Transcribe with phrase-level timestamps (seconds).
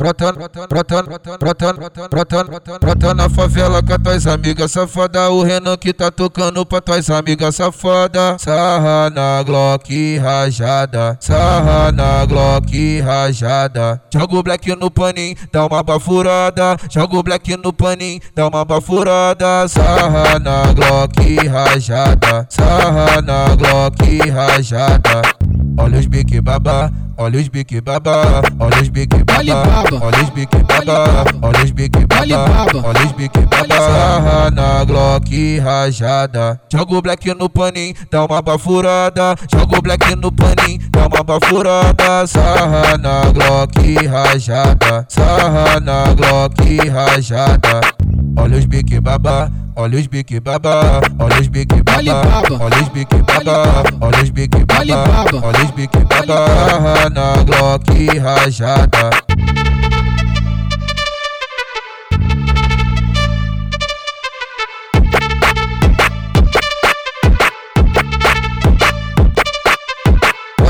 [0.00, 5.28] Brota, brota, brota, brota, brota, brota na favela com as tuas amigas safada.
[5.28, 8.38] O Renan que tá tocando pra tuas amigas safada.
[8.38, 11.18] Sarra na Glock rajada.
[11.18, 14.00] Sarra na Glock rajada.
[14.14, 16.76] Joga o black no paninho, dá uma bafurada.
[16.88, 19.66] Joga o black no paninho, dá uma bafurada.
[19.66, 22.46] Sarra na Glock rajada.
[22.48, 25.47] Sarra na Glock rajada.
[25.78, 26.90] Olha os bique babá.
[27.20, 29.64] Olha os bique babá, olha os bique babá,
[30.00, 34.50] olha os bique babá, olha os bique babá, olha os bique babá.
[34.52, 36.60] Na Glock rajada.
[36.72, 39.34] Joga o black no paninho, dá uma bafurada.
[39.52, 42.24] Joga o black no paninho, dá uma bafurada.
[42.28, 45.04] Sarra na Glock rajada.
[45.08, 47.80] Sarra na Glock rajada.
[48.38, 49.50] Olha os bique babá.
[49.80, 54.58] Olha os bique babá, olha os bique babá, olha os bique babá, olha os bique
[54.64, 59.27] babá, olha os bique babá, na Glock rajada.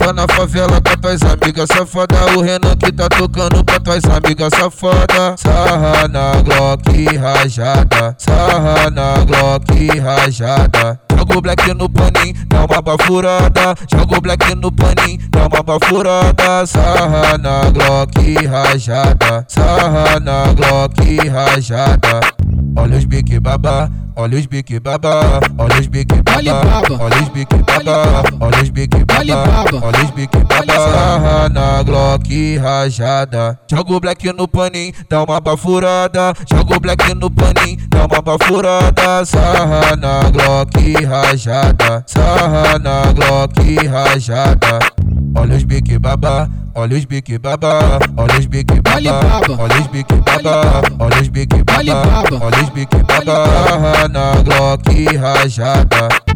[0.00, 1.68] Bota na favela com tuas amigas.
[1.68, 4.50] Safada O Renan que tá tocando pra tuas amigas.
[4.58, 8.16] Safada Sarra na Glock rajada.
[8.16, 10.98] Sarra na Glock rajada.
[11.14, 13.74] Joga o black no paninho, dá uma bafurada.
[13.92, 16.66] Joga o black no paninho, dá uma bafurada.
[16.66, 19.44] Sarra na Glock rajada.
[19.48, 22.39] Sarra na Glock rajada
[22.76, 27.56] Olha os bique babá, olha os bique babá, olha os bique babá, olha os bique
[27.56, 31.48] babá, olha os bique babá, olha os bique babá.
[31.50, 33.58] Na Glock rajada.
[33.70, 36.32] Joga o black no paninho, dá uma bafurada.
[36.50, 39.24] Joga o black no paninho, dá uma bafurada.
[39.24, 42.04] Sarra na Glock rajada.
[42.06, 44.78] Sarra na Glock rajada.
[45.34, 50.14] Olha os bique babá, olha os bique babá, olha os bique babá, olha os bique
[50.16, 56.29] babá, olha os bique babá, olha os bique babá, na Glock rajada.